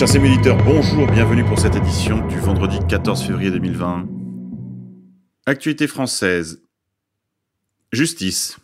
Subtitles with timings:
[0.00, 4.08] Chers émiliteurs, bonjour, bienvenue pour cette édition du vendredi 14 février 2020.
[5.44, 6.62] Actualité française.
[7.92, 8.56] Justice.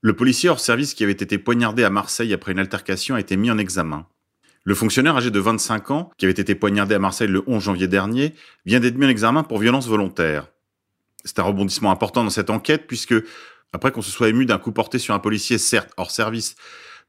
[0.00, 3.36] Le policier hors service qui avait été poignardé à Marseille après une altercation a été
[3.36, 4.06] mis en examen.
[4.62, 7.88] Le fonctionnaire âgé de 25 ans, qui avait été poignardé à Marseille le 11 janvier
[7.88, 10.46] dernier, vient d'être mis en examen pour violence volontaire.
[11.24, 13.16] C'est un rebondissement important dans cette enquête puisque,
[13.72, 16.54] après qu'on se soit ému d'un coup porté sur un policier certes hors service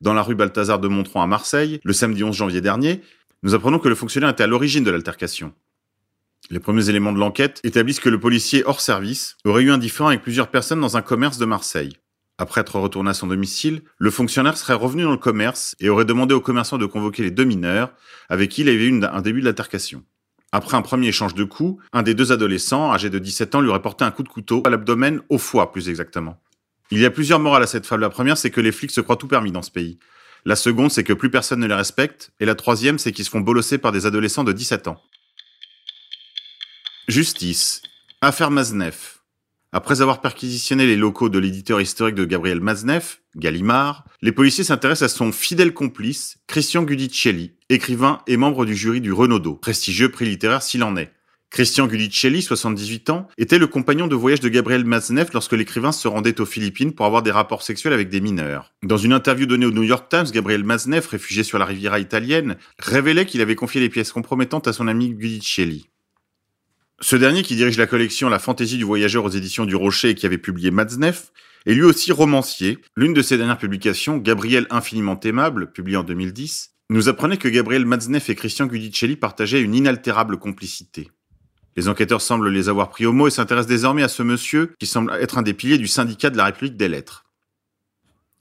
[0.02, 3.04] dans la rue Balthazar de Montron à Marseille, le samedi 11 janvier dernier,
[3.44, 5.54] nous apprenons que le fonctionnaire était à l'origine de l'altercation.
[6.50, 10.10] Les premiers éléments de l'enquête établissent que le policier hors service aurait eu un différend
[10.10, 11.98] avec plusieurs personnes dans un commerce de Marseille.
[12.38, 16.06] Après être retourné à son domicile, le fonctionnaire serait revenu dans le commerce et aurait
[16.06, 17.94] demandé aux commerçants de convoquer les deux mineurs
[18.30, 20.04] avec qui il avait eu un début de l'altercation.
[20.52, 23.70] Après un premier échange de coups, un des deux adolescents, âgé de 17 ans, lui
[23.70, 26.42] aurait porté un coup de couteau à l'abdomen, au foie plus exactement.
[26.90, 28.02] Il y a plusieurs morales à cette fable.
[28.02, 29.98] La première, c'est que les flics se croient tout permis dans ce pays.
[30.46, 32.32] La seconde, c'est que plus personne ne les respecte.
[32.40, 35.02] Et la troisième, c'est qu'ils se font bolosser par des adolescents de 17 ans.
[37.08, 37.82] Justice.
[38.22, 39.22] Affaire Maznev.
[39.74, 45.14] Après avoir perquisitionné les locaux de l'éditeur historique de Gabriel Maznev, Gallimard, les policiers s'intéressent
[45.14, 50.26] à son fidèle complice, Christian Gudicelli, écrivain et membre du jury du Renaudot, prestigieux prix
[50.26, 51.14] littéraire s'il en est.
[51.52, 56.08] Christian Gudicelli, 78 ans, était le compagnon de voyage de Gabriel Maznev lorsque l'écrivain se
[56.08, 58.74] rendait aux Philippines pour avoir des rapports sexuels avec des mineurs.
[58.84, 62.56] Dans une interview donnée au New York Times, Gabriel Maznev, réfugié sur la Riviera italienne,
[62.80, 65.90] révélait qu'il avait confié les pièces compromettantes à son ami Gudicelli.
[67.02, 70.16] Ce dernier, qui dirige la collection La fantaisie du voyageur aux éditions du Rocher et
[70.16, 71.32] qui avait publié Maznev,
[71.66, 72.78] est lui aussi romancier.
[72.96, 77.86] L'une de ses dernières publications, Gabriel infiniment aimable, publiée en 2010, nous apprenait que Gabriel
[77.86, 81.10] Maznev et Christian Gudicelli partageaient une inaltérable complicité.
[81.76, 84.88] Les enquêteurs semblent les avoir pris au mot et s'intéressent désormais à ce monsieur qui
[84.88, 87.26] semble être un des piliers du syndicat de la République des lettres.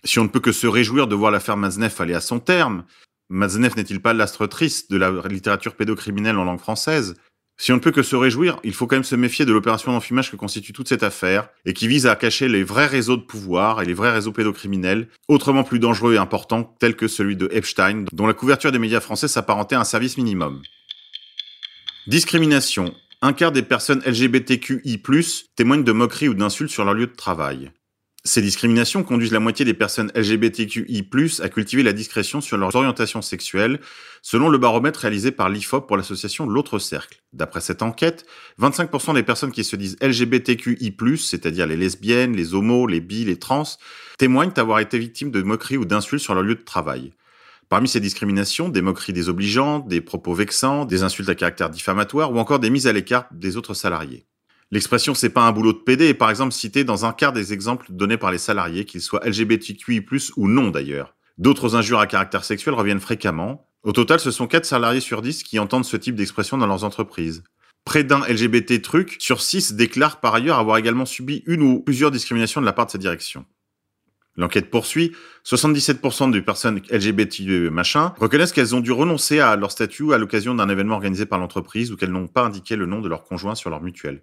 [0.04, 2.84] Si on ne peut que se réjouir de voir l'affaire Maznev aller à son terme,
[3.28, 7.15] Maznev n'est-il pas l'astre triste de la littérature pédocriminelle en langue française?
[7.59, 9.93] Si on ne peut que se réjouir, il faut quand même se méfier de l'opération
[9.93, 13.22] d'enfumage que constitue toute cette affaire et qui vise à cacher les vrais réseaux de
[13.22, 17.50] pouvoir et les vrais réseaux pédocriminels, autrement plus dangereux et importants tels que celui de
[17.53, 20.62] Epstein, dont la couverture des médias français s'apparentait à un service minimum.
[22.06, 25.03] Discrimination, un quart des personnes LGBTQI+,
[25.54, 27.70] témoignent de moqueries ou d'insultes sur leur lieu de travail.
[28.25, 31.06] Ces discriminations conduisent la moitié des personnes LGBTQI+,
[31.42, 33.80] à cultiver la discrétion sur leurs orientations sexuelles,
[34.22, 37.22] selon le baromètre réalisé par l'IFOP pour l'association L'autre Cercle.
[37.32, 38.26] D'après cette enquête,
[38.59, 43.38] 25% des personnes qui se disent LGBTQI+, c'est-à-dire les lesbiennes, les homos, les bi, les
[43.38, 43.64] trans,
[44.19, 47.12] témoignent avoir été victimes de moqueries ou d'insultes sur leur lieu de travail.
[47.70, 52.38] Parmi ces discriminations, des moqueries désobligeantes, des propos vexants, des insultes à caractère diffamatoire ou
[52.41, 54.26] encore des mises à l'écart des autres salariés.
[54.72, 57.53] L'expression c'est pas un boulot de PD est par exemple citée dans un quart des
[57.53, 60.04] exemples donnés par les salariés, qu'ils soient LGBTQI+,
[60.36, 61.14] ou non d'ailleurs.
[61.38, 63.69] D'autres injures à caractère sexuel reviennent fréquemment.
[63.84, 66.82] Au total, ce sont 4 salariés sur 10 qui entendent ce type d'expression dans leurs
[66.82, 67.44] entreprises.
[67.84, 72.10] Près d'un LGBT truc sur 6 déclarent par ailleurs avoir également subi une ou plusieurs
[72.10, 73.47] discriminations de la part de sa direction.
[74.41, 75.12] L'enquête poursuit.
[75.45, 80.55] 77% des personnes LGBT machin reconnaissent qu'elles ont dû renoncer à leur statut à l'occasion
[80.55, 83.55] d'un événement organisé par l'entreprise ou qu'elles n'ont pas indiqué le nom de leur conjoint
[83.55, 84.23] sur leur mutuelle.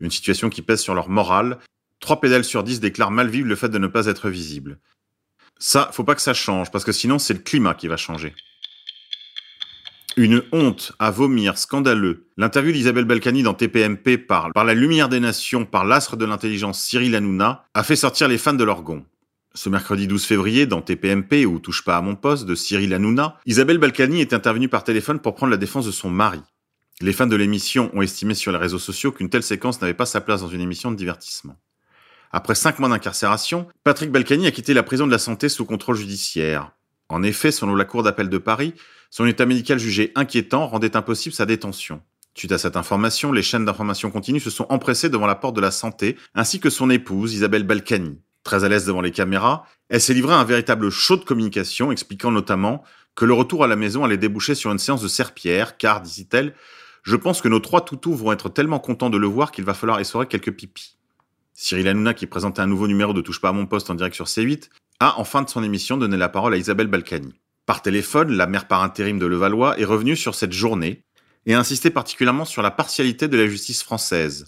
[0.00, 1.58] Une situation qui pèse sur leur morale.
[1.98, 4.78] 3 pédales sur 10 déclarent mal vivre le fait de ne pas être visible.
[5.58, 8.36] Ça, faut pas que ça change, parce que sinon c'est le climat qui va changer.
[10.16, 12.28] Une honte à vomir, scandaleux.
[12.36, 17.16] L'interview d'Isabelle Balkany dans TPMP par, la lumière des nations, par l'astre de l'intelligence Cyril
[17.16, 19.04] Hanouna, a fait sortir les fans de leur gond.
[19.54, 23.38] Ce mercredi 12 février, dans TPMP ou Touche pas à mon poste de Cyril Hanouna,
[23.46, 26.40] Isabelle Balkany est intervenue par téléphone pour prendre la défense de son mari.
[27.00, 30.06] Les fans de l'émission ont estimé sur les réseaux sociaux qu'une telle séquence n'avait pas
[30.06, 31.56] sa place dans une émission de divertissement.
[32.30, 35.96] Après cinq mois d'incarcération, Patrick Balkany a quitté la prison de la santé sous contrôle
[35.96, 36.72] judiciaire.
[37.08, 38.74] En effet, selon la Cour d'appel de Paris,
[39.10, 42.02] son état médical jugé inquiétant rendait impossible sa détention.
[42.34, 45.60] Suite à cette information, les chaînes d'information continue se sont empressées devant la porte de
[45.60, 48.20] la santé, ainsi que son épouse, Isabelle Balkany.
[48.48, 51.92] Très à l'aise devant les caméras, elle s'est livrée à un véritable show de communication,
[51.92, 52.82] expliquant notamment
[53.14, 56.54] que le retour à la maison allait déboucher sur une séance de serpillère, car, disait-elle,
[57.02, 59.74] je pense que nos trois toutous vont être tellement contents de le voir qu'il va
[59.74, 60.96] falloir essorer quelques pipis.
[61.52, 64.16] Cyril Hanouna, qui présentait un nouveau numéro de Touche pas à mon poste en direct
[64.16, 64.70] sur C8,
[65.00, 67.38] a, en fin de son émission, donné la parole à Isabelle Balkany.
[67.66, 71.04] Par téléphone, la mère par intérim de Levallois est revenue sur cette journée
[71.44, 74.46] et a insisté particulièrement sur la partialité de la justice française.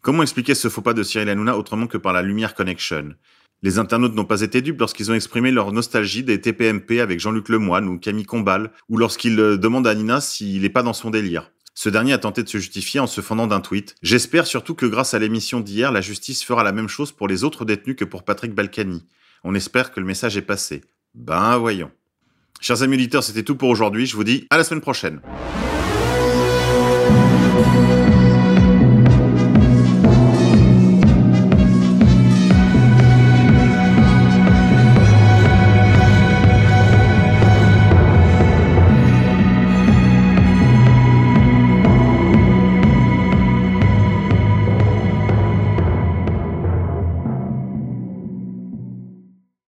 [0.00, 3.14] Comment expliquer ce faux pas de Cyril Hanouna autrement que par la Lumière Connection?
[3.62, 7.48] Les internautes n'ont pas été dupes lorsqu'ils ont exprimé leur nostalgie des TPMP avec Jean-Luc
[7.48, 11.10] Lemoyne ou Camille Combal, ou lorsqu'ils euh, demandent à Nina s'il n'est pas dans son
[11.10, 11.50] délire.
[11.74, 13.96] Ce dernier a tenté de se justifier en se fendant d'un tweet.
[14.00, 17.42] J'espère surtout que grâce à l'émission d'hier, la justice fera la même chose pour les
[17.42, 19.04] autres détenus que pour Patrick Balkany.
[19.42, 20.82] On espère que le message est passé.
[21.14, 21.90] Ben voyons.
[22.60, 24.06] Chers amis auditeurs, c'était tout pour aujourd'hui.
[24.06, 25.20] Je vous dis à la semaine prochaine.